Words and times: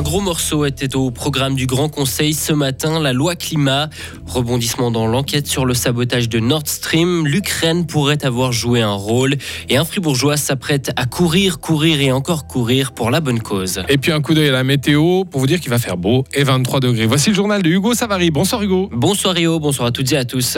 Un 0.00 0.02
gros 0.02 0.22
morceau 0.22 0.64
était 0.64 0.96
au 0.96 1.10
programme 1.10 1.54
du 1.54 1.66
Grand 1.66 1.90
Conseil 1.90 2.32
ce 2.32 2.54
matin, 2.54 3.00
la 3.00 3.12
loi 3.12 3.36
climat. 3.36 3.90
Rebondissement 4.26 4.90
dans 4.90 5.06
l'enquête 5.06 5.46
sur 5.46 5.66
le 5.66 5.74
sabotage 5.74 6.30
de 6.30 6.38
Nord 6.38 6.62
Stream, 6.64 7.26
l'Ukraine 7.26 7.86
pourrait 7.86 8.24
avoir 8.24 8.50
joué 8.50 8.80
un 8.80 8.94
rôle 8.94 9.36
et 9.68 9.76
un 9.76 9.84
fribourgeois 9.84 10.38
s'apprête 10.38 10.90
à 10.96 11.04
courir, 11.04 11.58
courir 11.58 12.00
et 12.00 12.12
encore 12.12 12.46
courir 12.46 12.92
pour 12.92 13.10
la 13.10 13.20
bonne 13.20 13.40
cause. 13.40 13.82
Et 13.90 13.98
puis 13.98 14.10
un 14.10 14.22
coup 14.22 14.32
d'œil 14.32 14.48
à 14.48 14.52
la 14.52 14.64
météo 14.64 15.24
pour 15.24 15.38
vous 15.38 15.46
dire 15.46 15.60
qu'il 15.60 15.70
va 15.70 15.78
faire 15.78 15.98
beau 15.98 16.24
et 16.32 16.44
23 16.44 16.80
degrés. 16.80 17.04
Voici 17.04 17.28
le 17.28 17.36
journal 17.36 17.62
de 17.62 17.68
Hugo 17.68 17.92
Savary. 17.92 18.30
Bonsoir 18.30 18.62
Hugo. 18.62 18.88
Bonsoir 18.92 19.34
Rio, 19.34 19.60
bonsoir 19.60 19.88
à 19.88 19.92
toutes 19.92 20.10
et 20.12 20.16
à 20.16 20.24
tous. 20.24 20.56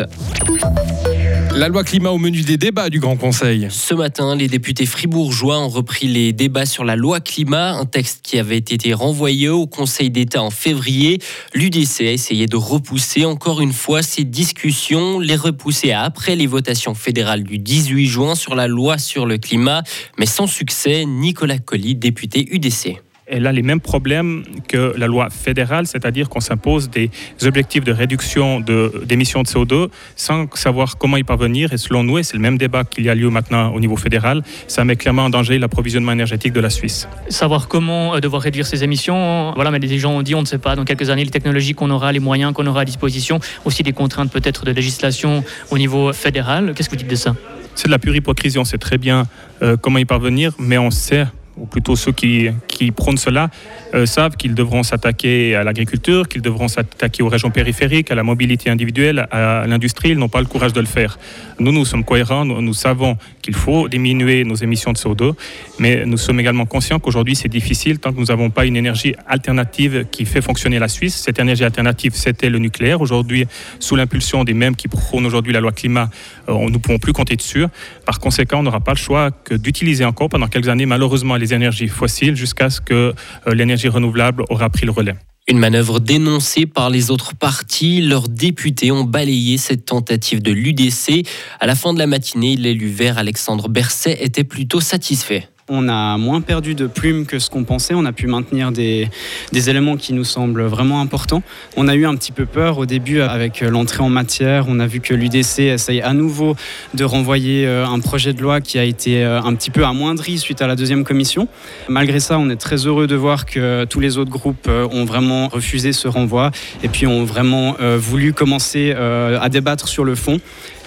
La 1.54 1.68
loi 1.68 1.84
climat 1.84 2.10
au 2.10 2.18
menu 2.18 2.40
des 2.40 2.56
débats 2.56 2.88
du 2.88 2.98
Grand 2.98 3.16
Conseil. 3.16 3.68
Ce 3.70 3.92
matin, 3.92 4.34
les 4.34 4.48
députés 4.48 4.86
fribourgeois 4.86 5.58
ont 5.58 5.68
repris 5.68 6.08
les 6.08 6.32
débats 6.32 6.64
sur 6.64 6.82
la 6.82 6.96
loi 6.96 7.20
climat, 7.20 7.72
un 7.72 7.84
texte 7.84 8.20
qui 8.22 8.38
avait 8.38 8.56
été 8.56 8.94
renvoyé 8.94 9.50
au 9.50 9.66
Conseil 9.66 10.10
d'État 10.10 10.42
en 10.42 10.50
février. 10.50 11.20
L'UDC 11.52 12.00
a 12.00 12.12
essayé 12.12 12.46
de 12.46 12.56
repousser 12.56 13.26
encore 13.26 13.60
une 13.60 13.74
fois 13.74 14.02
ces 14.02 14.24
discussions, 14.24 15.20
les 15.20 15.36
repousser 15.36 15.92
après 15.92 16.36
les 16.36 16.46
votations 16.46 16.94
fédérales 16.94 17.44
du 17.44 17.58
18 17.58 18.06
juin 18.06 18.34
sur 18.34 18.54
la 18.54 18.66
loi 18.66 18.96
sur 18.96 19.26
le 19.26 19.36
climat, 19.36 19.82
mais 20.18 20.26
sans 20.26 20.46
succès. 20.46 21.04
Nicolas 21.04 21.58
Colli, 21.58 21.94
député 21.94 22.48
UDC 22.50 22.98
elle 23.32 23.46
a 23.46 23.52
les 23.52 23.62
mêmes 23.62 23.80
problèmes 23.80 24.44
que 24.68 24.94
la 24.96 25.06
loi 25.06 25.30
fédérale, 25.30 25.86
c'est-à-dire 25.86 26.28
qu'on 26.28 26.40
s'impose 26.40 26.90
des 26.90 27.10
objectifs 27.42 27.82
de 27.82 27.92
réduction 27.92 28.60
d'émissions 28.60 29.42
de, 29.42 29.48
CO2 29.48 29.88
sans 30.16 30.46
savoir 30.54 30.98
comment 30.98 31.16
y 31.16 31.24
parvenir. 31.24 31.72
Et 31.72 31.78
selon 31.78 32.04
nous, 32.04 32.18
et 32.18 32.22
c'est 32.22 32.36
le 32.36 32.42
même 32.42 32.58
débat 32.58 32.84
qu'il 32.84 33.04
y 33.04 33.08
a 33.08 33.14
lieu 33.14 33.30
maintenant 33.30 33.72
au 33.72 33.80
niveau 33.80 33.96
fédéral, 33.96 34.42
ça 34.68 34.84
met 34.84 34.96
clairement 34.96 35.24
en 35.24 35.30
danger 35.30 35.58
l'approvisionnement 35.58 36.12
énergétique 36.12 36.52
de 36.52 36.60
la 36.60 36.68
Suisse. 36.68 37.08
Savoir 37.30 37.68
comment 37.68 38.14
euh, 38.14 38.20
devoir 38.20 38.42
réduire 38.42 38.66
ces 38.66 38.84
émissions, 38.84 39.52
voilà, 39.54 39.70
mais 39.70 39.78
les 39.78 39.98
gens 39.98 40.12
ont 40.12 40.22
dit 40.22 40.34
on 40.34 40.42
ne 40.42 40.46
sait 40.46 40.58
pas 40.58 40.76
dans 40.76 40.84
quelques 40.84 41.08
années 41.08 41.24
les 41.24 41.30
technologies 41.30 41.72
qu'on 41.72 41.90
aura, 41.90 42.12
les 42.12 42.20
moyens 42.20 42.52
qu'on 42.52 42.66
aura 42.66 42.82
à 42.82 42.84
disposition, 42.84 43.40
aussi 43.64 43.82
des 43.82 43.92
contraintes 43.92 44.30
peut-être 44.30 44.66
de 44.66 44.72
législation 44.72 45.42
au 45.70 45.78
niveau 45.78 46.12
fédéral. 46.12 46.74
Qu'est-ce 46.74 46.90
que 46.90 46.96
vous 46.96 46.98
dites 46.98 47.10
de 47.10 47.16
ça? 47.16 47.34
C'est 47.74 47.86
de 47.86 47.92
la 47.92 47.98
pure 47.98 48.14
hypocrisie, 48.14 48.58
on 48.58 48.64
sait 48.64 48.76
très 48.76 48.98
bien 48.98 49.24
euh, 49.62 49.78
comment 49.80 49.98
y 49.98 50.04
parvenir, 50.04 50.52
mais 50.58 50.76
on 50.76 50.90
sait 50.90 51.24
ou 51.56 51.66
plutôt 51.66 51.96
ceux 51.96 52.12
qui, 52.12 52.48
qui 52.68 52.90
prônent 52.90 53.18
cela, 53.18 53.50
euh, 53.94 54.06
savent 54.06 54.36
qu'ils 54.36 54.54
devront 54.54 54.82
s'attaquer 54.82 55.54
à 55.54 55.64
l'agriculture, 55.64 56.28
qu'ils 56.28 56.42
devront 56.42 56.68
s'attaquer 56.68 57.22
aux 57.22 57.28
régions 57.28 57.50
périphériques, 57.50 58.10
à 58.10 58.14
la 58.14 58.22
mobilité 58.22 58.70
individuelle, 58.70 59.26
à 59.30 59.66
l'industrie. 59.66 60.10
Ils 60.10 60.18
n'ont 60.18 60.28
pas 60.28 60.40
le 60.40 60.46
courage 60.46 60.72
de 60.72 60.80
le 60.80 60.86
faire. 60.86 61.18
Nous, 61.58 61.72
nous 61.72 61.84
sommes 61.84 62.04
cohérents, 62.04 62.44
nous, 62.44 62.74
savons 62.74 63.16
qu'il 63.42 63.54
faut 63.54 63.88
diminuer 63.88 64.44
nos 64.44 64.54
émissions 64.54 64.92
de 64.92 64.98
CO2, 64.98 65.34
mais 65.78 66.04
nous 66.06 66.16
sommes 66.16 66.40
également 66.40 66.66
conscients 66.66 66.98
qu'aujourd'hui 66.98 67.36
c'est 67.36 67.48
difficile 67.48 67.98
tant 67.98 68.12
que 68.12 68.18
nous 68.18 68.26
n'avons 68.26 68.50
pas 68.50 68.64
une 68.64 68.76
énergie 68.76 69.14
alternative 69.26 70.06
qui 70.10 70.24
fait 70.24 70.40
fonctionner 70.40 70.78
la 70.78 70.88
Suisse. 70.88 71.14
Cette 71.14 71.38
énergie 71.38 71.64
alternative, 71.64 72.12
c'était 72.14 72.50
le 72.50 72.58
nucléaire. 72.58 73.00
Aujourd'hui, 73.00 73.46
sous 73.78 73.96
l'impulsion 73.96 74.44
des 74.44 74.54
mêmes 74.54 74.74
qui 74.74 74.88
prônent 74.88 75.26
aujourd'hui 75.26 75.52
la 75.52 75.60
loi 75.60 75.72
climat, 75.72 76.08
euh, 76.48 76.54
nous 76.54 76.70
ne 76.70 76.78
pouvons 76.78 76.98
plus 76.98 77.12
compter 77.12 77.36
dessus. 77.36 77.66
Par 78.06 78.18
conséquent, 78.18 78.60
on 78.60 78.62
n'aura 78.62 78.80
pas 78.80 78.92
le 78.92 78.98
choix 78.98 79.30
que 79.30 79.54
d'utiliser 79.54 80.04
encore 80.04 80.28
pendant 80.28 80.48
quelques 80.48 80.68
années, 80.68 80.86
malheureusement, 80.86 81.36
les 81.42 81.52
énergies 81.52 81.88
fossiles 81.88 82.36
jusqu'à 82.36 82.70
ce 82.70 82.80
que 82.80 83.14
euh, 83.46 83.54
l'énergie 83.54 83.88
renouvelable 83.88 84.44
aura 84.48 84.70
pris 84.70 84.86
le 84.86 84.92
relais. 84.92 85.14
Une 85.48 85.58
manœuvre 85.58 85.98
dénoncée 85.98 86.66
par 86.66 86.88
les 86.88 87.10
autres 87.10 87.34
partis. 87.34 88.00
Leurs 88.00 88.28
députés 88.28 88.92
ont 88.92 89.02
balayé 89.02 89.58
cette 89.58 89.84
tentative 89.84 90.40
de 90.40 90.52
l'UDC. 90.52 91.26
À 91.58 91.66
la 91.66 91.74
fin 91.74 91.92
de 91.92 91.98
la 91.98 92.06
matinée, 92.06 92.54
l'élu 92.54 92.86
vert 92.86 93.18
Alexandre 93.18 93.68
Berset 93.68 94.18
était 94.20 94.44
plutôt 94.44 94.80
satisfait 94.80 95.48
on 95.68 95.88
a 95.88 96.18
moins 96.18 96.40
perdu 96.40 96.74
de 96.74 96.86
plumes 96.86 97.24
que 97.24 97.38
ce 97.38 97.48
qu'on 97.48 97.64
pensait. 97.64 97.94
On 97.94 98.04
a 98.04 98.12
pu 98.12 98.26
maintenir 98.26 98.72
des, 98.72 99.08
éléments 99.52 99.96
qui 99.96 100.12
nous 100.12 100.24
semblent 100.24 100.64
vraiment 100.64 101.00
importants. 101.00 101.42
On 101.76 101.86
a 101.86 101.94
eu 101.94 102.04
un 102.04 102.16
petit 102.16 102.32
peu 102.32 102.46
peur 102.46 102.78
au 102.78 102.86
début 102.86 103.20
avec 103.20 103.60
l'entrée 103.60 104.02
en 104.02 104.08
matière. 104.08 104.66
On 104.68 104.80
a 104.80 104.86
vu 104.86 105.00
que 105.00 105.14
l'UDC 105.14 105.60
essaye 105.60 106.00
à 106.00 106.14
nouveau 106.14 106.56
de 106.94 107.04
renvoyer 107.04 107.66
euh, 107.66 107.86
un 107.86 108.00
projet 108.00 108.32
de 108.32 108.42
loi 108.42 108.60
qui 108.60 108.78
a 108.78 108.84
été 108.84 109.24
euh, 109.24 109.40
un 109.40 109.54
petit 109.54 109.70
peu 109.70 109.84
amoindri 109.84 110.38
suite 110.38 110.62
à 110.62 110.66
la 110.66 110.74
deuxième 110.74 111.04
commission. 111.04 111.46
Malgré 111.88 112.18
ça, 112.18 112.38
on 112.38 112.50
est 112.50 112.56
très 112.56 112.86
heureux 112.86 113.06
de 113.06 113.14
voir 113.14 113.46
que 113.46 113.84
tous 113.84 114.00
les 114.00 114.18
autres 114.18 114.30
groupes 114.30 114.66
euh, 114.68 114.88
ont 114.90 115.04
vraiment 115.04 115.48
refusé 115.48 115.92
ce 115.92 116.08
renvoi 116.08 116.50
et 116.82 116.88
puis 116.88 117.06
ont 117.06 117.24
vraiment 117.24 117.76
voulu 117.98 118.32
commencer 118.32 118.92
à 118.92 119.48
débattre 119.48 119.88
sur 119.88 120.04
le 120.04 120.14
fond. 120.14 120.40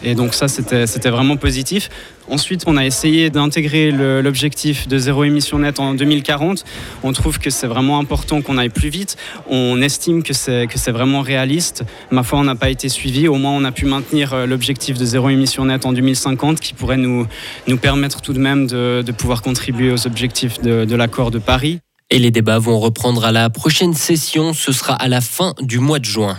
Et 0.06 0.14
donc 0.14 0.36
ça, 0.36 0.48
c'était 0.48 1.10
vraiment 1.10 1.36
positif. 1.36 1.90
Ensuite, 2.30 2.64
on 2.68 2.78
a 2.78 2.86
essayé 2.86 3.32
d'intégrer 3.32 3.92
l'objectif 3.92 4.88
de 4.88 5.00
zéro 5.00 5.24
émission 5.24 5.60
nette 5.60 5.80
en 5.80 5.96
2040. 5.96 6.64
On 7.04 7.12
trouve 7.12 7.40
que 7.40 7.50
c'est 7.50 7.66
vraiment 7.66 7.98
important 7.98 8.44
qu'on 8.44 8.60
aille 8.60 8.70
plus 8.70 8.90
vite. 8.90 9.18
On 9.50 9.82
estime 9.82 10.22
que 10.22 10.34
c'est 10.34 10.92
vraiment 10.92 11.22
réaliste. 11.22 11.84
Ma 12.12 12.22
foi, 12.22 12.38
on 12.38 12.44
n'a 12.44 12.56
pas 12.56 12.70
été 12.70 12.88
suivi. 12.88 13.28
Au 13.28 13.36
moins, 13.36 13.52
on 13.52 13.64
a 13.64 13.72
pu 13.72 13.86
maintenir 13.86 14.34
euh, 14.34 14.46
l'objectif 14.46 14.98
de 14.98 15.06
zéro 15.06 15.30
émission 15.30 15.66
nette 15.66 15.86
en 15.86 15.94
2050 15.94 16.60
qui 16.60 16.74
pourrait 16.74 16.98
nous, 16.98 17.26
nous 17.68 17.78
permettre 17.78 18.22
tout 18.22 18.34
de 18.34 18.40
même 18.40 18.68
de, 18.68 19.04
pouvoir 19.12 19.42
contribuer 19.42 19.92
aux 19.92 20.06
objectifs 20.06 20.62
de, 20.62 20.86
de 20.86 20.96
l'accord 20.96 21.32
de 21.32 21.40
Paris. 21.40 21.80
Et 22.12 22.20
les 22.20 22.30
débats 22.30 22.60
vont 22.60 22.80
reprendre 22.80 23.26
à 23.26 23.32
la 23.32 23.50
prochaine 23.50 23.96
session. 23.96 24.54
Ce 24.54 24.72
sera 24.72 24.94
à 24.94 25.08
la 25.08 25.22
fin 25.22 25.56
du 25.62 25.80
mois 25.80 25.98
de 25.98 26.06
juin. 26.06 26.38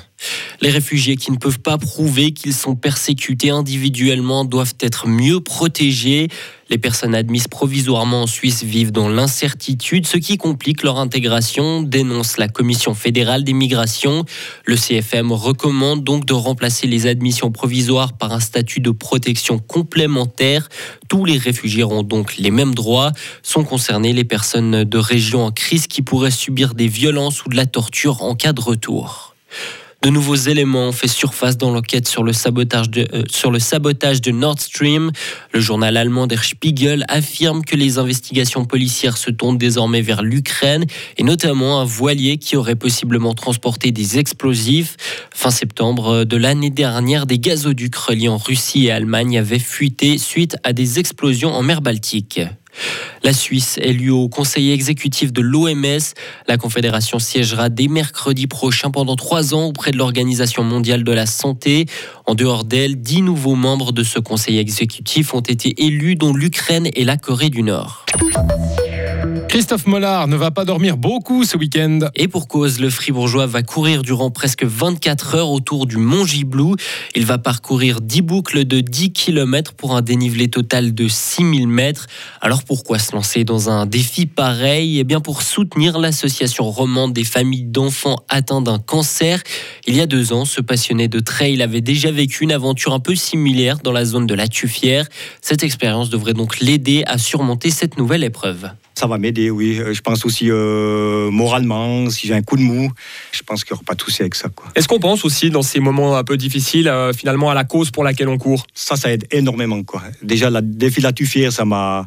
Les 0.60 0.70
réfugiés 0.70 1.16
qui 1.16 1.32
ne 1.32 1.37
peuvent 1.37 1.60
pas 1.60 1.78
prouver 1.78 2.32
qu'ils 2.32 2.54
sont 2.54 2.76
persécutés 2.76 3.50
individuellement 3.50 4.44
doivent 4.44 4.75
être 4.81 5.06
mieux 5.06 5.41
protégés. 5.41 6.28
Les 6.69 6.78
personnes 6.78 7.14
admises 7.14 7.47
provisoirement 7.47 8.22
en 8.22 8.26
Suisse 8.26 8.64
vivent 8.64 8.91
dans 8.91 9.09
l'incertitude, 9.09 10.04
ce 10.04 10.16
qui 10.16 10.37
complique 10.37 10.82
leur 10.82 10.98
intégration, 10.98 11.82
dénonce 11.82 12.38
la 12.38 12.48
Commission 12.48 12.92
fédérale 12.92 13.44
des 13.44 13.53
migrations. 13.53 14.25
Le 14.64 14.76
CFM 14.76 15.31
recommande 15.31 16.03
donc 16.03 16.25
de 16.25 16.32
remplacer 16.32 16.88
les 16.88 17.06
admissions 17.06 17.53
provisoires 17.53 18.14
par 18.14 18.32
un 18.32 18.41
statut 18.41 18.81
de 18.81 18.91
protection 18.91 19.60
complémentaire. 19.60 20.69
Tous 21.08 21.25
les 21.25 21.38
réfugiés 21.38 21.84
auront 21.84 22.03
donc 22.03 22.37
les 22.37 22.50
mêmes 22.50 22.75
droits. 22.75 23.12
Sont 23.44 23.62
concernées 23.62 24.12
les 24.12 24.25
personnes 24.25 24.82
de 24.82 24.98
régions 24.98 25.44
en 25.44 25.53
crise 25.53 25.87
qui 25.87 26.03
pourraient 26.03 26.32
subir 26.32 26.75
des 26.75 26.88
violences 26.88 27.44
ou 27.44 27.48
de 27.48 27.56
la 27.56 27.66
torture 27.66 28.22
en 28.22 28.34
cas 28.34 28.53
de 28.53 28.60
retour. 28.60 29.37
De 30.03 30.11
nouveaux 30.11 30.37
éléments 30.37 30.89
ont 30.89 30.93
fait 30.93 31.09
surface 31.09 31.57
dans 31.57 31.73
l'enquête 31.73 32.07
sur, 32.07 32.23
le 32.23 32.33
sabotage 32.33 32.91
de, 32.91 33.09
euh, 33.12 33.23
sur 33.29 33.51
le 33.51 33.59
sabotage 33.59 34.21
de 34.21 34.31
Nord 34.31 34.61
Stream. 34.61 35.11
Le 35.53 35.59
journal 35.59 35.97
allemand 35.97 36.27
Der 36.27 36.45
Spiegel 36.45 37.05
affirme 37.09 37.65
que 37.65 37.77
les 37.77 37.99
investigations 37.99 38.67
policières 38.67 39.17
se 39.17 39.31
tournent 39.31 39.59
désormais 39.59 40.03
vers 40.03 40.23
l'Ukraine 40.23 40.85
et 41.17 41.23
notamment 41.23 41.81
un 41.81 41.85
voilier 41.85 42.37
qui 42.37 42.56
aurait 42.56 42.77
possiblement 42.77 43.35
transporté 43.35 43.91
des 43.91 44.19
explosifs. 44.19 44.97
Fin 45.35 45.51
septembre 45.51 46.25
de 46.25 46.37
l'année 46.37 46.71
dernière, 46.71 47.27
des 47.27 47.39
gazoducs 47.39 47.97
reliant 47.97 48.37
Russie 48.37 48.87
et 48.87 48.93
Allemagne 48.93 49.39
avaient 49.39 49.59
fuité 49.59 50.19
suite 50.19 50.56
à 50.62 50.73
des 50.73 50.99
explosions 50.99 51.53
en 51.53 51.62
mer 51.62 51.81
Baltique. 51.81 52.41
La 53.22 53.32
Suisse 53.32 53.78
élue 53.82 54.10
au 54.10 54.28
conseil 54.28 54.70
exécutif 54.70 55.32
de 55.32 55.41
l'OMS. 55.41 56.14
La 56.47 56.56
Confédération 56.56 57.19
siégera 57.19 57.69
dès 57.69 57.88
mercredi 57.88 58.47
prochain 58.47 58.91
pendant 58.91 59.16
trois 59.16 59.54
ans 59.54 59.64
auprès 59.66 59.91
de 59.91 59.97
l'Organisation 59.97 60.62
mondiale 60.62 61.04
de 61.04 61.12
la 61.12 61.26
santé. 61.26 61.87
En 62.26 62.34
dehors 62.34 62.64
d'elle, 62.64 62.97
dix 62.97 63.22
nouveaux 63.22 63.54
membres 63.54 63.92
de 63.92 64.03
ce 64.03 64.19
conseil 64.19 64.59
exécutif 64.59 65.34
ont 65.34 65.41
été 65.41 65.84
élus, 65.84 66.16
dont 66.16 66.32
l'Ukraine 66.32 66.88
et 66.94 67.04
la 67.04 67.16
Corée 67.16 67.50
du 67.50 67.62
Nord. 67.62 68.04
Christophe 69.56 69.87
Mollard 69.87 70.28
ne 70.28 70.37
va 70.37 70.50
pas 70.50 70.67
dormir 70.67 70.99
beaucoup 70.99 71.44
ce 71.44 71.56
week-end. 71.56 72.00
Et 72.15 72.28
pour 72.28 72.47
cause, 72.47 72.78
le 72.78 72.91
Fribourgeois 72.91 73.47
va 73.47 73.62
courir 73.62 74.03
durant 74.03 74.31
presque 74.31 74.65
24 74.65 75.34
heures 75.34 75.49
autour 75.49 75.87
du 75.87 75.97
Mont 75.97 76.27
Giblou. 76.27 76.77
Il 77.15 77.25
va 77.25 77.39
parcourir 77.39 78.03
10 78.03 78.21
boucles 78.21 78.67
de 78.67 78.81
10 78.81 79.14
km 79.14 79.73
pour 79.73 79.97
un 79.97 80.03
dénivelé 80.03 80.49
total 80.49 80.93
de 80.93 81.08
6000 81.08 81.69
mètres. 81.69 82.06
Alors 82.43 82.64
pourquoi 82.64 82.99
se 82.99 83.17
lancer 83.17 83.44
dans 83.44 83.70
un 83.70 83.87
défi 83.87 84.26
pareil? 84.26 84.99
Eh 84.99 85.05
bien 85.05 85.23
pour 85.23 85.41
soutenir 85.41 85.99
l'association 85.99 86.70
romande 86.70 87.14
des 87.14 87.25
familles 87.25 87.64
d'enfants 87.64 88.26
atteints 88.29 88.61
d'un 88.61 88.79
cancer. 88.79 89.43
Il 89.87 89.97
y 89.97 90.03
a 90.03 90.06
deux 90.06 90.35
ans, 90.35 90.44
ce 90.44 90.61
passionné 90.61 91.08
de 91.08 91.19
trail 91.19 91.62
avait 91.62 91.81
déjà 91.81 92.11
vécu 92.11 92.44
une 92.44 92.53
aventure 92.53 92.93
un 92.93 93.00
peu 93.00 93.14
similaire 93.14 93.79
dans 93.79 93.93
la 93.93 94.05
zone 94.05 94.26
de 94.26 94.35
la 94.35 94.49
Tuffière. 94.49 95.08
Cette 95.41 95.62
expérience 95.62 96.11
devrait 96.11 96.35
donc 96.35 96.61
l'aider 96.61 97.05
à 97.06 97.17
surmonter 97.17 97.70
cette 97.70 97.97
nouvelle 97.97 98.23
épreuve. 98.23 98.69
Ça 98.98 99.06
va 99.06 99.19
m'aider, 99.19 99.50
oui. 99.50 99.78
Euh, 99.78 99.93
je 99.93 100.00
pense 100.00 100.25
aussi 100.25 100.50
euh, 100.50 101.31
moralement, 101.31 102.08
si 102.08 102.26
j'ai 102.26 102.32
un 102.32 102.40
coup 102.40 102.56
de 102.56 102.62
mou, 102.62 102.90
je 103.31 103.43
pense 103.43 103.62
qu'il 103.62 103.75
n'y 103.75 103.76
aura 103.76 103.84
pas 103.84 103.94
de 103.94 104.00
souci 104.00 104.22
avec 104.22 104.34
ça. 104.34 104.48
Est-ce 104.75 104.88
qu'on 104.88 104.98
pense 104.98 105.22
aussi 105.26 105.50
dans 105.50 105.60
ces 105.60 105.81
moments 105.81 106.16
un 106.16 106.25
peu 106.25 106.38
difficiles, 106.38 106.88
euh, 106.88 107.12
finalement, 107.12 107.50
à 107.50 107.54
la 107.54 107.64
cause 107.64 107.90
pour 107.90 108.04
laquelle 108.04 108.28
on 108.28 108.38
court? 108.38 108.66
Ça, 108.72 108.96
ça 108.96 109.12
aide 109.12 109.26
énormément. 109.31 109.82
Quoi. 109.82 110.02
Déjà, 110.22 110.48
le 110.48 110.62
défi 110.62 111.00
de 111.00 111.04
la 111.04 111.12
Tuffière, 111.12 111.52
ça 111.52 111.66
m'a 111.66 112.06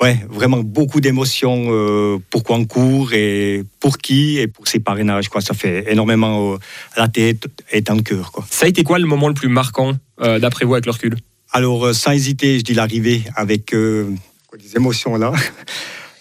ouais, 0.00 0.24
vraiment 0.28 0.58
beaucoup 0.58 1.00
d'émotions. 1.00 2.20
pourquoi 2.30 2.58
on 2.58 2.64
court 2.64 3.12
et 3.12 3.64
pour 3.80 3.98
qui 3.98 4.38
et 4.38 4.46
pour 4.46 4.68
ses 4.68 4.78
parrainages. 4.78 5.28
Quoi. 5.28 5.40
Ça 5.40 5.52
fait 5.52 5.90
énormément 5.90 6.54
à 6.94 7.00
la 7.00 7.08
tête 7.08 7.48
et 7.72 7.80
dans 7.80 7.96
le 7.96 8.02
cœur. 8.02 8.30
Quoi. 8.30 8.46
Ça 8.48 8.66
a 8.66 8.68
été 8.68 8.84
quoi 8.84 9.00
le 9.00 9.06
moment 9.06 9.26
le 9.26 9.34
plus 9.34 9.48
marquant 9.48 9.94
d'après 10.20 10.64
vous, 10.64 10.74
avec 10.74 10.86
le 10.86 10.92
recul? 10.92 11.16
Alors, 11.50 11.92
sans 11.92 12.12
hésiter, 12.12 12.58
je 12.58 12.64
dis 12.64 12.74
l'arrivée 12.74 13.24
avec 13.34 13.74
euh, 13.74 14.10
des 14.58 14.76
émotions 14.76 15.16
là, 15.16 15.32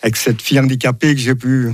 avec 0.03 0.17
cette 0.17 0.41
fille 0.41 0.59
handicapée 0.59 1.15
que 1.15 1.21
j'ai 1.21 1.33
pu, 1.33 1.73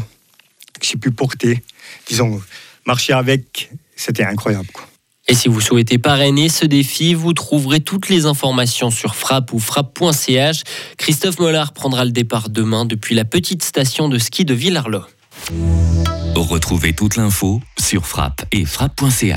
que 0.79 0.85
j'ai 0.85 0.97
pu 0.97 1.11
porter. 1.11 1.61
Disons, 2.07 2.41
marcher 2.85 3.13
avec, 3.13 3.71
c'était 3.95 4.23
incroyable. 4.23 4.69
Quoi. 4.71 4.85
Et 5.27 5.35
si 5.35 5.47
vous 5.47 5.61
souhaitez 5.61 5.97
parrainer 5.97 6.47
ce 6.47 6.65
défi, 6.65 7.13
vous 7.13 7.33
trouverez 7.33 7.81
toutes 7.81 8.09
les 8.09 8.25
informations 8.25 8.89
sur 8.89 9.15
frappe 9.15 9.51
ou 9.53 9.59
frappe.ch. 9.59 10.63
Christophe 10.97 11.39
Mollard 11.39 11.73
prendra 11.73 12.05
le 12.05 12.11
départ 12.11 12.49
demain 12.49 12.85
depuis 12.85 13.13
la 13.13 13.25
petite 13.25 13.63
station 13.63 14.09
de 14.09 14.17
ski 14.17 14.45
de 14.45 14.53
Villarlot. 14.53 15.03
Retrouvez 16.35 16.93
toute 16.93 17.15
l'info 17.15 17.61
sur 17.77 18.07
frappe 18.07 18.43
et 18.51 18.65
frappe.ch. 18.65 19.21